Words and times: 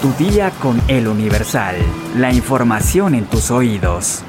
Tu 0.00 0.12
día 0.12 0.52
con 0.62 0.80
el 0.86 1.08
Universal. 1.08 1.74
La 2.16 2.32
información 2.32 3.16
en 3.16 3.24
tus 3.24 3.50
oídos. 3.50 4.20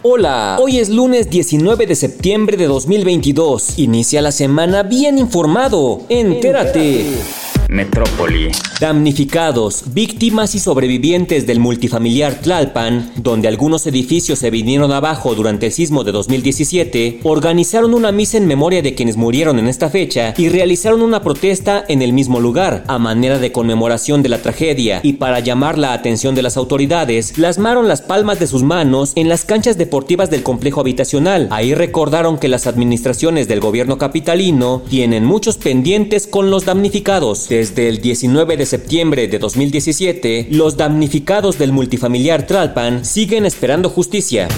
Hola, 0.00 0.56
hoy 0.58 0.78
es 0.78 0.88
lunes 0.88 1.28
19 1.28 1.86
de 1.86 1.94
septiembre 1.94 2.56
de 2.56 2.64
2022. 2.66 3.78
Inicia 3.78 4.22
la 4.22 4.32
semana 4.32 4.84
bien 4.84 5.18
informado. 5.18 6.00
Entérate. 6.08 7.41
Metrópoli. 7.72 8.50
Damnificados, 8.80 9.84
víctimas 9.94 10.54
y 10.54 10.58
sobrevivientes 10.58 11.46
del 11.46 11.58
multifamiliar 11.58 12.40
Tlalpan, 12.40 13.12
donde 13.16 13.48
algunos 13.48 13.86
edificios 13.86 14.38
se 14.40 14.50
vinieron 14.50 14.92
abajo 14.92 15.34
durante 15.34 15.66
el 15.66 15.72
sismo 15.72 16.04
de 16.04 16.12
2017, 16.12 17.20
organizaron 17.22 17.94
una 17.94 18.12
misa 18.12 18.36
en 18.36 18.46
memoria 18.46 18.82
de 18.82 18.94
quienes 18.94 19.16
murieron 19.16 19.58
en 19.58 19.68
esta 19.68 19.88
fecha 19.88 20.34
y 20.36 20.48
realizaron 20.48 21.00
una 21.00 21.22
protesta 21.22 21.84
en 21.88 22.02
el 22.02 22.12
mismo 22.12 22.40
lugar, 22.40 22.84
a 22.88 22.98
manera 22.98 23.38
de 23.38 23.52
conmemoración 23.52 24.22
de 24.22 24.28
la 24.28 24.42
tragedia 24.42 25.00
y 25.02 25.14
para 25.14 25.40
llamar 25.40 25.78
la 25.78 25.92
atención 25.92 26.34
de 26.34 26.42
las 26.42 26.56
autoridades, 26.56 27.32
plasmaron 27.32 27.88
las 27.88 28.02
palmas 28.02 28.38
de 28.38 28.46
sus 28.46 28.62
manos 28.62 29.12
en 29.14 29.28
las 29.28 29.44
canchas 29.44 29.78
deportivas 29.78 30.30
del 30.30 30.42
complejo 30.42 30.80
habitacional. 30.80 31.48
Ahí 31.50 31.74
recordaron 31.74 32.38
que 32.38 32.48
las 32.48 32.66
administraciones 32.66 33.48
del 33.48 33.60
gobierno 33.60 33.96
capitalino 33.96 34.82
tienen 34.90 35.24
muchos 35.24 35.56
pendientes 35.56 36.26
con 36.26 36.50
los 36.50 36.64
damnificados. 36.64 37.50
Desde 37.62 37.88
el 37.88 38.00
19 38.00 38.56
de 38.56 38.66
septiembre 38.66 39.28
de 39.28 39.38
2017, 39.38 40.48
los 40.50 40.76
damnificados 40.76 41.58
del 41.60 41.70
multifamiliar 41.70 42.44
Tralpan 42.44 43.04
siguen 43.04 43.46
esperando 43.46 43.88
justicia. 43.88 44.48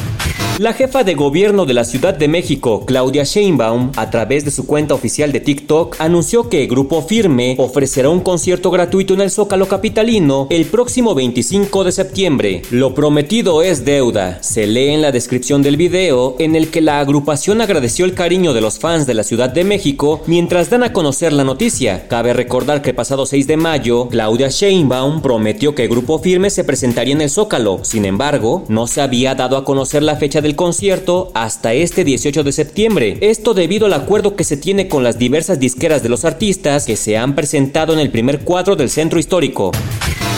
La 0.61 0.73
jefa 0.73 1.03
de 1.03 1.15
gobierno 1.15 1.67
de 1.67 1.75
la 1.75 1.83
Ciudad 1.83 2.15
de 2.15 2.29
México, 2.29 2.87
Claudia 2.87 3.25
Sheinbaum, 3.25 3.91
a 3.97 4.11
través 4.11 4.45
de 4.45 4.53
su 4.53 4.69
cuenta 4.69 4.95
oficial 4.95 5.33
de 5.33 5.41
TikTok, 5.41 5.97
anunció 5.99 6.49
que 6.49 6.65
Grupo 6.67 7.03
Firme 7.03 7.57
ofrecerá 7.59 8.09
un 8.09 8.21
concierto 8.21 8.71
gratuito 8.71 9.15
en 9.15 9.23
el 9.23 9.33
Zócalo 9.33 9.67
Capitalino 9.67 10.47
el 10.51 10.67
próximo 10.67 11.17
25 11.17 11.83
de 11.83 11.91
septiembre. 11.91 12.63
Lo 12.71 12.95
prometido 12.95 13.63
es 13.63 13.85
deuda. 13.85 14.41
Se 14.45 14.69
lee 14.69 14.91
en 14.91 15.03
la 15.03 15.11
descripción 15.11 15.61
del 15.61 15.77
video 15.77 16.37
en 16.39 16.55
el 16.55 16.69
que 16.69 16.81
la 16.81 17.01
agrupación 17.01 17.61
agradeció 17.61 18.05
el 18.05 18.15
cariño 18.15 18.55
de 18.55 18.61
los 18.61 18.79
fans 18.79 19.09
de 19.09 19.15
la 19.15 19.25
Ciudad 19.25 19.51
de 19.51 19.65
México 19.65 20.23
mientras 20.29 20.71
dan 20.71 20.85
a 20.85 20.93
conocer 20.93 21.33
la 21.33 21.43
noticia. 21.43 22.07
Cabe 22.07 22.33
recordar 22.33 22.81
que 22.81 22.95
pasado 22.95 23.27
6 23.27 23.49
de 23.49 23.57
mayo, 23.57 24.07
Claudia 24.09 24.51
Sheinbaum 24.51 25.21
prometió 25.21 25.75
que 25.75 25.89
Grupo 25.89 26.21
Firme 26.21 26.49
se 26.49 26.63
presentaría 26.63 27.15
en 27.15 27.23
el 27.23 27.31
Zócalo. 27.31 27.81
Sin 27.83 28.05
embargo, 28.05 28.65
no 28.69 28.87
se 28.87 29.01
había 29.01 29.35
dado 29.35 29.57
a 29.57 29.65
conocer 29.65 30.05
la 30.05 30.15
fecha 30.15 30.44
del 30.45 30.55
concierto 30.55 31.33
hasta 31.35 31.73
este 31.73 32.05
18 32.05 32.45
de 32.45 32.53
septiembre. 32.53 33.19
Esto 33.21 33.55
debido 33.55 33.87
al 33.87 33.95
acuerdo 33.95 34.37
que 34.37 34.45
se 34.45 34.57
tiene 34.57 34.87
con 34.87 35.03
las 35.03 35.19
diversas 35.19 35.59
disqueras 35.59 36.03
de 36.03 36.11
los 36.11 36.25
artistas 36.25 36.87
que 36.87 36.97
se 36.97 37.17
han 37.17 37.35
presentado 37.35 37.95
en 37.95 37.99
el 37.99 38.11
primer 38.11 38.41
cuadro 38.41 38.77
del 38.77 38.91
centro 38.91 39.19
histórico. 39.19 39.73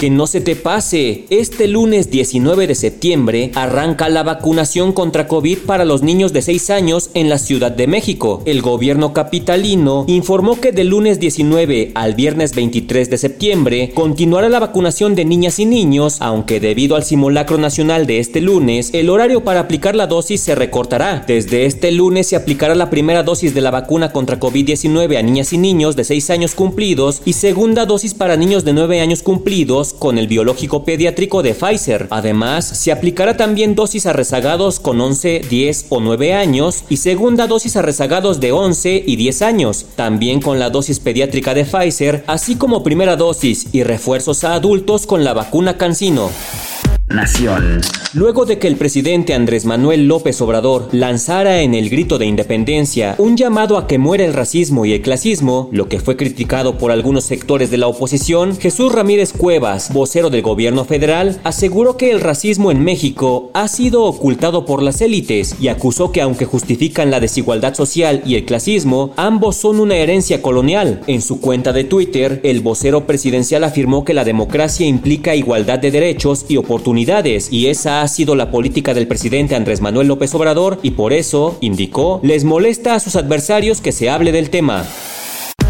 Que 0.00 0.10
no 0.10 0.26
se 0.26 0.42
te 0.42 0.56
pase, 0.56 1.24
este 1.30 1.68
lunes 1.68 2.10
19 2.10 2.66
de 2.66 2.74
septiembre 2.74 3.50
arranca 3.54 4.10
la 4.10 4.22
vacunación 4.22 4.92
contra 4.92 5.26
COVID 5.26 5.60
para 5.60 5.86
los 5.86 6.02
niños 6.02 6.34
de 6.34 6.42
6 6.42 6.68
años 6.68 7.08
en 7.14 7.30
la 7.30 7.38
Ciudad 7.38 7.72
de 7.72 7.86
México. 7.86 8.42
El 8.44 8.60
gobierno 8.60 9.14
capitalino 9.14 10.04
informó 10.06 10.60
que 10.60 10.72
del 10.72 10.88
lunes 10.88 11.18
19 11.18 11.92
al 11.94 12.14
viernes 12.14 12.54
23 12.54 13.08
de 13.08 13.16
septiembre 13.16 13.92
continuará 13.94 14.50
la 14.50 14.60
vacunación 14.60 15.14
de 15.14 15.24
niñas 15.24 15.58
y 15.60 15.64
niños, 15.64 16.18
aunque 16.20 16.60
debido 16.60 16.94
al 16.94 17.04
simulacro 17.04 17.56
nacional 17.56 18.06
de 18.06 18.18
este 18.18 18.42
lunes, 18.42 18.90
el 18.92 19.08
horario 19.08 19.44
para 19.44 19.60
aplicar 19.60 19.96
la 19.96 20.06
dosis 20.06 20.42
se 20.42 20.54
recortará. 20.54 21.24
Desde 21.26 21.64
este 21.64 21.90
lunes 21.90 22.26
se 22.26 22.36
aplicará 22.36 22.74
la 22.74 22.90
primera 22.90 23.22
dosis 23.22 23.54
de 23.54 23.62
la 23.62 23.70
vacuna 23.70 24.12
contra 24.12 24.38
COVID-19 24.38 25.16
a 25.16 25.22
niñas 25.22 25.54
y 25.54 25.58
niños 25.58 25.96
de 25.96 26.04
6 26.04 26.28
años 26.28 26.54
cumplidos 26.54 27.22
y 27.24 27.32
segunda 27.32 27.86
dosis 27.86 28.12
para 28.12 28.36
niños 28.36 28.66
de 28.66 28.74
9 28.74 29.00
años 29.00 29.22
cumplidos 29.22 29.75
con 29.76 30.18
el 30.18 30.26
biológico 30.26 30.84
pediátrico 30.84 31.42
de 31.42 31.54
Pfizer. 31.54 32.08
Además, 32.10 32.64
se 32.64 32.92
aplicará 32.92 33.36
también 33.36 33.74
dosis 33.74 34.06
a 34.06 34.12
rezagados 34.12 34.80
con 34.80 35.00
11, 35.00 35.42
10 35.48 35.86
o 35.90 36.00
9 36.00 36.34
años 36.34 36.84
y 36.88 36.96
segunda 36.96 37.46
dosis 37.46 37.76
a 37.76 37.82
rezagados 37.82 38.40
de 38.40 38.52
11 38.52 39.04
y 39.06 39.16
10 39.16 39.42
años, 39.42 39.86
también 39.94 40.40
con 40.40 40.58
la 40.58 40.70
dosis 40.70 40.98
pediátrica 40.98 41.52
de 41.54 41.64
Pfizer, 41.64 42.24
así 42.26 42.56
como 42.56 42.82
primera 42.82 43.16
dosis 43.16 43.66
y 43.72 43.82
refuerzos 43.82 44.44
a 44.44 44.54
adultos 44.54 45.06
con 45.06 45.24
la 45.24 45.34
vacuna 45.34 45.76
Cancino. 45.76 46.30
Nación. 47.08 47.82
Luego 48.16 48.46
de 48.46 48.58
que 48.58 48.66
el 48.66 48.76
presidente 48.76 49.34
Andrés 49.34 49.66
Manuel 49.66 50.08
López 50.08 50.40
Obrador 50.40 50.88
lanzara 50.92 51.60
en 51.60 51.74
el 51.74 51.90
grito 51.90 52.16
de 52.16 52.24
independencia 52.24 53.14
un 53.18 53.36
llamado 53.36 53.76
a 53.76 53.86
que 53.86 53.98
muera 53.98 54.24
el 54.24 54.32
racismo 54.32 54.86
y 54.86 54.94
el 54.94 55.02
clasismo, 55.02 55.68
lo 55.70 55.90
que 55.90 56.00
fue 56.00 56.16
criticado 56.16 56.78
por 56.78 56.90
algunos 56.90 57.24
sectores 57.24 57.70
de 57.70 57.76
la 57.76 57.88
oposición, 57.88 58.56
Jesús 58.56 58.90
Ramírez 58.90 59.34
Cuevas, 59.34 59.92
vocero 59.92 60.30
del 60.30 60.40
gobierno 60.40 60.86
federal, 60.86 61.38
aseguró 61.44 61.98
que 61.98 62.10
el 62.10 62.22
racismo 62.22 62.70
en 62.70 62.82
México 62.82 63.50
ha 63.52 63.68
sido 63.68 64.04
ocultado 64.04 64.64
por 64.64 64.82
las 64.82 65.02
élites 65.02 65.56
y 65.60 65.68
acusó 65.68 66.10
que 66.10 66.22
aunque 66.22 66.46
justifican 66.46 67.10
la 67.10 67.20
desigualdad 67.20 67.74
social 67.74 68.22
y 68.24 68.36
el 68.36 68.46
clasismo, 68.46 69.12
ambos 69.18 69.56
son 69.56 69.78
una 69.78 69.96
herencia 69.96 70.40
colonial. 70.40 71.02
En 71.06 71.20
su 71.20 71.38
cuenta 71.38 71.74
de 71.74 71.84
Twitter, 71.84 72.40
el 72.44 72.60
vocero 72.60 73.06
presidencial 73.06 73.62
afirmó 73.62 74.06
que 74.06 74.14
la 74.14 74.24
democracia 74.24 74.86
implica 74.86 75.34
igualdad 75.36 75.80
de 75.80 75.90
derechos 75.90 76.46
y 76.48 76.56
oportunidades 76.56 77.52
y 77.52 77.66
esa 77.66 78.00
ha 78.00 78.05
sido 78.08 78.34
la 78.34 78.50
política 78.50 78.94
del 78.94 79.06
presidente 79.06 79.54
Andrés 79.54 79.80
Manuel 79.80 80.08
López 80.08 80.34
Obrador 80.34 80.78
y 80.82 80.92
por 80.92 81.12
eso, 81.12 81.58
indicó, 81.60 82.20
les 82.22 82.44
molesta 82.44 82.94
a 82.94 83.00
sus 83.00 83.16
adversarios 83.16 83.80
que 83.80 83.92
se 83.92 84.10
hable 84.10 84.32
del 84.32 84.50
tema. 84.50 84.84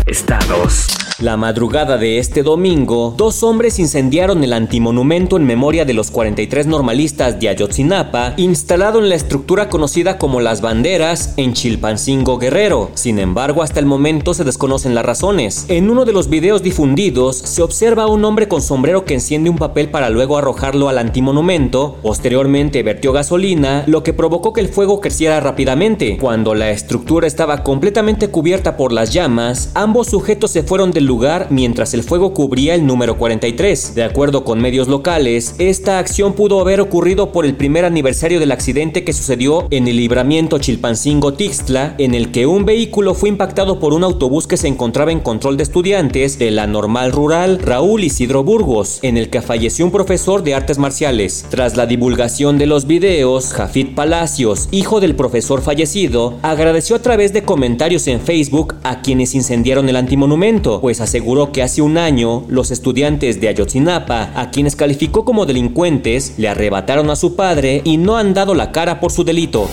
Estados. 0.07 1.06
La 1.19 1.38
madrugada 1.38 1.97
de 1.97 2.19
este 2.19 2.43
domingo, 2.43 3.15
dos 3.16 3.43
hombres 3.43 3.78
incendiaron 3.78 4.44
el 4.44 4.53
antimonumento 4.53 5.38
en 5.38 5.47
memoria 5.47 5.87
de 5.87 5.94
los 5.94 6.10
43 6.10 6.66
normalistas 6.66 7.41
de 7.41 7.49
Ayotzinapa, 7.49 8.34
instalado 8.37 8.99
en 8.99 9.09
la 9.09 9.15
estructura 9.15 9.71
conocida 9.71 10.19
como 10.19 10.41
Las 10.41 10.60
Banderas 10.60 11.32
en 11.38 11.55
Chilpancingo 11.55 12.37
Guerrero. 12.37 12.91
Sin 12.93 13.19
embargo, 13.19 13.62
hasta 13.62 13.81
el 13.81 13.87
momento 13.87 14.34
se 14.34 14.44
desconocen 14.44 14.94
las 14.94 15.06
razones. 15.06 15.65
En 15.69 15.88
uno 15.88 16.05
de 16.05 16.12
los 16.12 16.28
videos 16.28 16.62
difundidos, 16.62 17.38
se 17.38 17.62
observa 17.62 18.03
a 18.03 18.09
un 18.09 18.22
hombre 18.26 18.47
con 18.47 18.60
sombrero 18.60 19.06
que 19.06 19.15
enciende 19.15 19.49
un 19.49 19.56
papel 19.56 19.88
para 19.88 20.10
luego 20.10 20.37
arrojarlo 20.37 20.91
al 20.91 20.99
antimonumento. 20.99 21.97
Posteriormente 22.03 22.82
vertió 22.82 23.15
gasolina, 23.15 23.84
lo 23.87 24.03
que 24.03 24.12
provocó 24.12 24.53
que 24.53 24.60
el 24.60 24.69
fuego 24.69 25.00
creciera 25.00 25.41
rápidamente. 25.41 26.19
Cuando 26.21 26.55
la 26.55 26.71
estructura 26.72 27.26
estaba 27.26 27.62
completamente 27.62 28.28
cubierta 28.28 28.76
por 28.76 28.93
las 28.93 29.15
llamas, 29.15 29.71
ambos 29.72 30.09
sujetos 30.09 30.50
se 30.50 30.62
fueron 30.62 30.91
del 30.91 31.06
lugar 31.06 31.49
mientras 31.50 31.94
el 31.94 32.03
fuego 32.03 32.34
cubría 32.34 32.75
el 32.75 32.87
número 32.87 33.17
43. 33.17 33.94
De 33.94 34.05
acuerdo 34.05 34.44
con 34.44 34.61
medios 34.61 34.89
locales, 34.89 35.55
esta 35.59 35.99
acción 35.99 36.34
pudo 36.34 36.61
haber 36.61 36.81
ocurrido 36.81 37.33
por 37.33 37.47
el 37.47 37.55
primer 37.55 37.84
aniversario 37.84 38.41
del 38.41 38.53
accidente 38.53 39.05
que 39.05 39.12
sucedió 39.12 39.67
en 39.71 39.89
el 39.89 39.97
libramiento 39.97 40.59
Chilpancingo-Tixtla, 40.59 41.94
en 41.99 42.15
el 42.15 42.31
que 42.31 42.47
un 42.47 42.65
vehículo 42.65 43.15
fue 43.15 43.28
impactado 43.28 43.81
por 43.81 43.93
un 43.93 44.05
autobús 44.05 44.47
que 44.47 44.56
se 44.56 44.69
encontraba 44.69 45.12
en 45.12 45.21
control 45.21 45.56
de 45.56 45.62
estudiantes 45.62 46.39
de 46.39 46.50
la 46.50 46.67
normal 46.67 47.12
rural 47.12 47.59
Raúl 47.59 48.05
Isidro 48.05 48.44
Burgos, 48.44 48.99
en 49.03 49.17
el 49.17 49.31
que 49.31 49.43
falleció 49.43 49.84
un 49.84 49.93
profesor 49.93 50.43
de 50.43 50.55
artes 50.55 50.78
marciales. 50.78 51.47
Tras 51.50 51.77
la 51.77 51.87
divulgación 51.87 52.59
de 52.59 52.67
los 52.67 52.87
videos, 52.87 53.53
Jafit 53.53 53.94
Palacios, 53.94 54.69
hijo 54.71 55.00
del 55.00 55.15
profesor 55.15 55.62
fallecido, 55.62 56.34
agradeció 56.43 56.97
a 56.97 57.03
través 57.03 57.33
de 57.33 57.43
comentarios 57.43 58.06
en 58.09 58.21
Facebook 58.21 58.75
a 58.83 59.03
quienes 59.03 59.34
incendiaron 59.34 59.88
el 59.88 59.97
antimonumento, 59.97 60.81
pues 60.81 60.96
aseguró 61.01 61.53
que 61.53 61.62
hace 61.62 61.83
un 61.83 61.99
año 61.99 62.45
los 62.49 62.71
estudiantes 62.71 63.41
de 63.41 63.49
Ayotzinapa, 63.49 64.33
a 64.34 64.51
quienes 64.51 64.77
calificó 64.77 65.25
como 65.25 65.47
delincuentes, 65.47 66.34
le 66.39 66.49
arrebataron 66.49 67.11
a 67.11 67.17
su 67.17 67.37
padre 67.37 67.83
y 67.84 67.97
no 67.97 68.17
han 68.17 68.34
dado 68.34 68.55
la 68.55 68.73
cara 68.73 69.01
por 69.01 69.12
su 69.12 69.25
delito. 69.25 69.69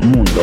Mundo. 0.00 0.42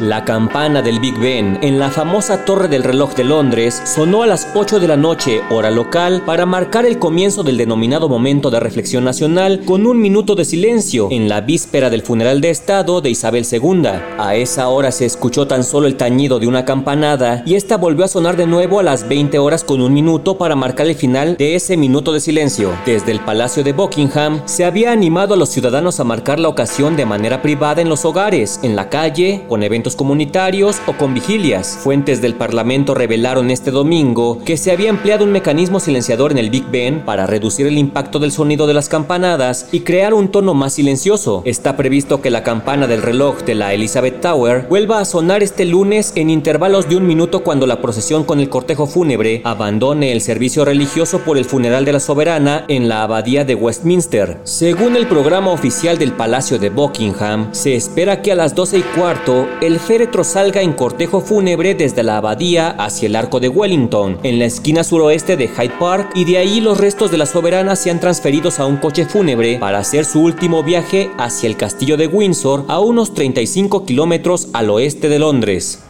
La 0.00 0.26
campana 0.26 0.82
del 0.82 1.00
Big 1.00 1.18
Ben 1.18 1.58
en 1.62 1.78
la 1.78 1.90
famosa 1.90 2.44
Torre 2.44 2.68
del 2.68 2.82
Reloj 2.82 3.14
de 3.14 3.24
Londres 3.24 3.80
sonó 3.86 4.24
a 4.24 4.26
las 4.26 4.46
8 4.54 4.78
de 4.78 4.88
la 4.88 4.98
noche, 4.98 5.40
hora 5.48 5.70
local, 5.70 6.22
para 6.26 6.44
marcar 6.44 6.84
el 6.84 6.98
comienzo 6.98 7.42
del 7.42 7.56
denominado 7.56 8.06
momento 8.06 8.50
de 8.50 8.60
reflexión 8.60 9.04
nacional 9.04 9.62
con 9.64 9.86
un 9.86 9.98
minuto 9.98 10.34
de 10.34 10.44
silencio 10.44 11.08
en 11.10 11.30
la 11.30 11.40
víspera 11.40 11.88
del 11.88 12.02
funeral 12.02 12.42
de 12.42 12.50
Estado 12.50 13.00
de 13.00 13.08
Isabel 13.08 13.46
II. 13.50 13.88
A 14.18 14.34
esa 14.34 14.68
hora 14.68 14.92
se 14.92 15.06
escuchó 15.06 15.46
tan 15.46 15.64
solo 15.64 15.86
el 15.86 15.96
tañido 15.96 16.38
de 16.38 16.46
una 16.46 16.66
campanada 16.66 17.42
y 17.46 17.54
esta 17.54 17.78
volvió 17.78 18.04
a 18.04 18.08
sonar 18.08 18.36
de 18.36 18.46
nuevo 18.46 18.80
a 18.80 18.82
las 18.82 19.08
20 19.08 19.38
horas 19.38 19.64
con 19.64 19.80
un 19.80 19.94
minuto 19.94 20.36
para 20.36 20.56
marcar 20.56 20.88
el 20.88 20.94
final 20.94 21.38
de 21.38 21.54
ese 21.54 21.78
minuto 21.78 22.12
de 22.12 22.20
silencio. 22.20 22.70
Desde 22.84 23.12
el 23.12 23.20
Palacio 23.20 23.64
de 23.64 23.72
Buckingham 23.72 24.42
se 24.44 24.66
había 24.66 24.92
animado 24.92 25.32
a 25.32 25.38
los 25.38 25.48
ciudadanos 25.48 26.00
a 26.00 26.04
marcar 26.04 26.38
la 26.38 26.48
ocasión 26.48 26.96
de 26.96 27.06
manera 27.06 27.40
privada 27.40 27.80
en 27.80 27.88
los 27.88 28.04
hogares, 28.04 28.60
en 28.62 28.76
la 28.76 28.90
calle, 28.90 29.42
con 29.48 29.62
eventos 29.62 29.85
eventos 29.86 29.94
comunitarios 29.94 30.80
o 30.86 30.94
con 30.94 31.14
vigilias. 31.14 31.78
Fuentes 31.80 32.20
del 32.20 32.34
Parlamento 32.34 32.92
revelaron 32.92 33.52
este 33.52 33.70
domingo 33.70 34.40
que 34.44 34.56
se 34.56 34.72
había 34.72 34.90
empleado 34.90 35.24
un 35.24 35.30
mecanismo 35.30 35.78
silenciador 35.78 36.32
en 36.32 36.38
el 36.38 36.50
Big 36.50 36.64
Ben 36.72 37.04
para 37.04 37.26
reducir 37.28 37.68
el 37.68 37.78
impacto 37.78 38.18
del 38.18 38.32
sonido 38.32 38.66
de 38.66 38.74
las 38.74 38.88
campanadas 38.88 39.68
y 39.70 39.80
crear 39.80 40.12
un 40.12 40.28
tono 40.28 40.54
más 40.54 40.72
silencioso. 40.72 41.42
Está 41.44 41.76
previsto 41.76 42.20
que 42.20 42.30
la 42.30 42.42
campana 42.42 42.88
del 42.88 43.00
reloj 43.00 43.42
de 43.44 43.54
la 43.54 43.74
Elizabeth 43.74 44.20
Tower 44.20 44.66
vuelva 44.68 44.98
a 44.98 45.04
sonar 45.04 45.44
este 45.44 45.64
lunes 45.64 46.12
en 46.16 46.30
intervalos 46.30 46.88
de 46.88 46.96
un 46.96 47.06
minuto 47.06 47.44
cuando 47.44 47.68
la 47.68 47.80
procesión 47.80 48.24
con 48.24 48.40
el 48.40 48.48
cortejo 48.48 48.88
fúnebre 48.88 49.40
abandone 49.44 50.10
el 50.10 50.20
servicio 50.20 50.64
religioso 50.64 51.20
por 51.20 51.38
el 51.38 51.44
funeral 51.44 51.84
de 51.84 51.92
la 51.92 52.00
soberana 52.00 52.64
en 52.66 52.88
la 52.88 53.04
abadía 53.04 53.44
de 53.44 53.54
Westminster. 53.54 54.40
Según 54.42 54.96
el 54.96 55.06
programa 55.06 55.52
oficial 55.52 55.96
del 55.96 56.12
Palacio 56.12 56.58
de 56.58 56.70
Buckingham, 56.70 57.50
se 57.52 57.76
espera 57.76 58.20
que 58.20 58.32
a 58.32 58.34
las 58.34 58.54
12 58.56 58.78
y 58.78 58.82
cuarto 58.82 59.46
el 59.60 59.75
féretro 59.78 60.24
salga 60.24 60.62
en 60.62 60.72
cortejo 60.72 61.20
fúnebre 61.20 61.74
desde 61.74 62.02
la 62.02 62.18
abadía 62.18 62.70
hacia 62.70 63.06
el 63.06 63.16
arco 63.16 63.40
de 63.40 63.48
Wellington, 63.48 64.18
en 64.22 64.38
la 64.38 64.44
esquina 64.46 64.84
suroeste 64.84 65.36
de 65.36 65.48
Hyde 65.48 65.74
Park, 65.78 66.10
y 66.14 66.24
de 66.24 66.38
ahí 66.38 66.60
los 66.60 66.78
restos 66.78 67.10
de 67.10 67.18
la 67.18 67.26
soberana 67.26 67.76
sean 67.76 68.00
transferidos 68.00 68.58
a 68.58 68.66
un 68.66 68.76
coche 68.76 69.06
fúnebre 69.06 69.58
para 69.58 69.78
hacer 69.78 70.04
su 70.04 70.22
último 70.22 70.62
viaje 70.62 71.10
hacia 71.18 71.48
el 71.48 71.56
castillo 71.56 71.96
de 71.96 72.06
Windsor 72.06 72.64
a 72.68 72.80
unos 72.80 73.14
35 73.14 73.84
kilómetros 73.84 74.48
al 74.52 74.70
oeste 74.70 75.08
de 75.08 75.18
Londres. 75.18 75.82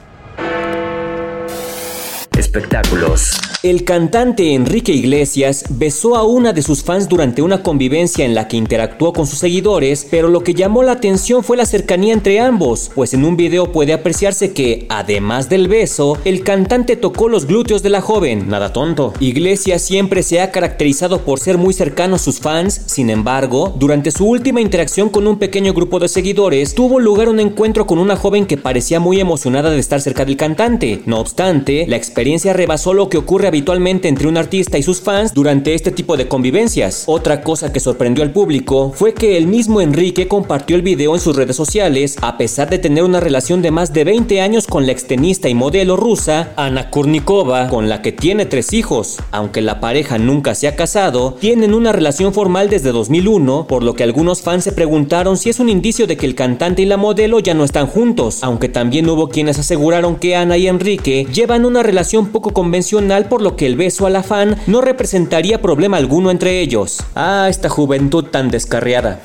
Espectáculos. 2.36 3.38
El 3.66 3.82
cantante 3.82 4.54
Enrique 4.54 4.92
Iglesias 4.92 5.64
besó 5.70 6.14
a 6.14 6.22
una 6.22 6.52
de 6.52 6.62
sus 6.62 6.84
fans 6.84 7.08
durante 7.08 7.42
una 7.42 7.64
convivencia 7.64 8.24
en 8.24 8.32
la 8.32 8.46
que 8.46 8.56
interactuó 8.56 9.12
con 9.12 9.26
sus 9.26 9.40
seguidores, 9.40 10.06
pero 10.08 10.28
lo 10.28 10.44
que 10.44 10.54
llamó 10.54 10.84
la 10.84 10.92
atención 10.92 11.42
fue 11.42 11.56
la 11.56 11.66
cercanía 11.66 12.12
entre 12.12 12.38
ambos, 12.38 12.92
pues 12.94 13.12
en 13.12 13.24
un 13.24 13.36
video 13.36 13.72
puede 13.72 13.92
apreciarse 13.92 14.52
que, 14.52 14.86
además 14.88 15.48
del 15.48 15.66
beso, 15.66 16.16
el 16.24 16.44
cantante 16.44 16.94
tocó 16.94 17.28
los 17.28 17.46
glúteos 17.46 17.82
de 17.82 17.90
la 17.90 18.00
joven, 18.00 18.48
nada 18.48 18.72
tonto. 18.72 19.12
Iglesias 19.18 19.82
siempre 19.82 20.22
se 20.22 20.40
ha 20.40 20.52
caracterizado 20.52 21.22
por 21.22 21.40
ser 21.40 21.58
muy 21.58 21.74
cercano 21.74 22.14
a 22.14 22.20
sus 22.20 22.38
fans, 22.38 22.82
sin 22.86 23.10
embargo, 23.10 23.74
durante 23.76 24.12
su 24.12 24.28
última 24.28 24.60
interacción 24.60 25.08
con 25.08 25.26
un 25.26 25.40
pequeño 25.40 25.74
grupo 25.74 25.98
de 25.98 26.06
seguidores, 26.06 26.76
tuvo 26.76 27.00
lugar 27.00 27.28
un 27.28 27.40
encuentro 27.40 27.84
con 27.84 27.98
una 27.98 28.14
joven 28.14 28.46
que 28.46 28.58
parecía 28.58 29.00
muy 29.00 29.18
emocionada 29.18 29.70
de 29.70 29.80
estar 29.80 30.00
cerca 30.00 30.24
del 30.24 30.36
cantante. 30.36 31.02
No 31.04 31.18
obstante, 31.18 31.84
la 31.88 31.96
experiencia 31.96 32.52
rebasó 32.52 32.94
lo 32.94 33.08
que 33.08 33.18
ocurre 33.18 33.55
habitualmente 33.56 34.08
entre 34.08 34.28
un 34.28 34.36
artista 34.36 34.76
y 34.76 34.82
sus 34.82 35.00
fans 35.00 35.32
durante 35.32 35.72
este 35.72 35.90
tipo 35.90 36.18
de 36.18 36.28
convivencias. 36.28 37.04
Otra 37.06 37.40
cosa 37.40 37.72
que 37.72 37.80
sorprendió 37.80 38.22
al 38.22 38.30
público 38.30 38.92
fue 38.94 39.14
que 39.14 39.38
el 39.38 39.46
mismo 39.46 39.80
Enrique 39.80 40.28
compartió 40.28 40.76
el 40.76 40.82
video 40.82 41.14
en 41.14 41.22
sus 41.22 41.34
redes 41.34 41.56
sociales 41.56 42.16
a 42.20 42.36
pesar 42.36 42.68
de 42.68 42.78
tener 42.78 43.02
una 43.02 43.18
relación 43.18 43.62
de 43.62 43.70
más 43.70 43.94
de 43.94 44.04
20 44.04 44.42
años 44.42 44.66
con 44.66 44.84
la 44.84 44.92
extenista 44.92 45.48
y 45.48 45.54
modelo 45.54 45.96
rusa 45.96 46.52
Ana 46.56 46.90
Kurnikova, 46.90 47.68
con 47.68 47.88
la 47.88 48.02
que 48.02 48.12
tiene 48.12 48.44
tres 48.44 48.74
hijos. 48.74 49.16
Aunque 49.30 49.62
la 49.62 49.80
pareja 49.80 50.18
nunca 50.18 50.54
se 50.54 50.68
ha 50.68 50.76
casado, 50.76 51.38
tienen 51.40 51.72
una 51.72 51.92
relación 51.92 52.34
formal 52.34 52.68
desde 52.68 52.92
2001, 52.92 53.66
por 53.66 53.82
lo 53.82 53.94
que 53.94 54.02
algunos 54.02 54.42
fans 54.42 54.64
se 54.64 54.72
preguntaron 54.72 55.38
si 55.38 55.48
es 55.48 55.60
un 55.60 55.70
indicio 55.70 56.06
de 56.06 56.18
que 56.18 56.26
el 56.26 56.34
cantante 56.34 56.82
y 56.82 56.84
la 56.84 56.98
modelo 56.98 57.40
ya 57.40 57.54
no 57.54 57.64
están 57.64 57.86
juntos, 57.86 58.40
aunque 58.42 58.68
también 58.68 59.08
hubo 59.08 59.30
quienes 59.30 59.58
aseguraron 59.58 60.16
que 60.16 60.36
Ana 60.36 60.58
y 60.58 60.66
Enrique 60.66 61.26
llevan 61.32 61.64
una 61.64 61.82
relación 61.82 62.26
poco 62.26 62.50
convencional 62.50 63.28
lo 63.40 63.56
que 63.56 63.66
el 63.66 63.76
beso 63.76 64.06
a 64.06 64.10
la 64.10 64.22
fan 64.22 64.56
no 64.66 64.80
representaría 64.80 65.62
problema 65.62 65.96
alguno 65.96 66.30
entre 66.30 66.60
ellos. 66.60 66.98
Ah, 67.14 67.46
esta 67.48 67.68
juventud 67.68 68.24
tan 68.24 68.50
descarriada. 68.50 69.20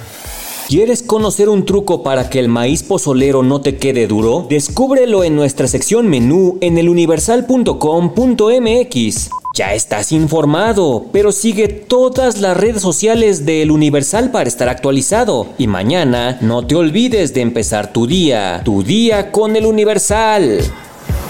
¿Quieres 0.68 1.04
conocer 1.04 1.50
un 1.50 1.66
truco 1.66 2.02
para 2.02 2.30
que 2.30 2.40
el 2.40 2.48
maíz 2.48 2.82
pozolero 2.82 3.44
no 3.44 3.60
te 3.60 3.76
quede 3.76 4.08
duro? 4.08 4.48
Descúbrelo 4.50 5.26
en 5.26 5.36
nuestra 5.36 5.68
sección 5.68 6.08
menú 6.08 6.58
en 6.62 6.78
eluniversal.com.mx. 6.78 9.30
Ya 9.54 9.74
estás 9.74 10.14
informado, 10.14 11.08
pero 11.12 11.34
sigue 11.34 11.68
todas 11.68 12.40
las 12.40 12.56
redes 12.56 12.82
sociales 12.82 13.46
de 13.46 13.64
El 13.64 13.72
Universal 13.72 14.32
para 14.32 14.48
estar 14.48 14.70
actualizado. 14.70 15.48
Y 15.58 15.68
mañana 15.68 16.38
no 16.40 16.66
te 16.66 16.76
olvides 16.76 17.34
de 17.34 17.42
empezar 17.42 17.92
tu 17.92 18.08
día, 18.08 18.62
tu 18.64 18.82
día 18.82 19.34
con 19.34 19.58
El 19.58 19.66
Universal. 19.66 20.62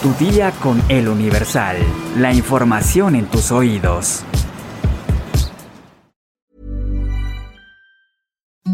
Tu 0.01 0.11
día 0.15 0.51
con 0.63 0.81
El 0.89 1.07
Universal. 1.07 1.77
La 2.17 2.33
información 2.33 3.15
en 3.15 3.27
tus 3.27 3.51
oídos. 3.51 4.23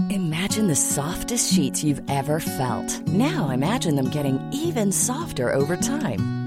Imagine 0.09 0.69
the 0.69 0.75
softest 0.75 1.51
sheets 1.51 1.83
you've 1.83 2.01
ever 2.07 2.39
felt. 2.39 3.05
Now 3.09 3.49
imagine 3.49 3.97
them 3.97 4.09
getting 4.09 4.39
even 4.53 4.89
softer 4.89 5.51
over 5.53 5.75
time. 5.75 6.46